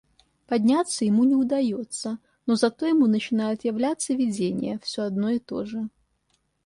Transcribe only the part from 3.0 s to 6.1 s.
начинает являться видение, всё одно и тоже.